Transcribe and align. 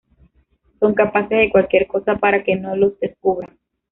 Son 0.79 0.95
capaces 0.95 1.29
de 1.37 1.51
cualquier 1.51 1.85
cosa 1.85 2.17
para 2.17 2.43
que 2.43 2.55
no 2.55 2.75
los 2.75 2.99
descubran. 2.99 3.59